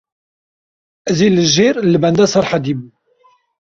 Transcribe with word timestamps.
Ez 1.09 1.19
ê 1.25 1.27
li 1.35 1.45
jêr 1.55 1.75
li 1.91 1.97
benda 2.03 2.25
Serhedî 2.33 2.73
bim. 2.77 2.81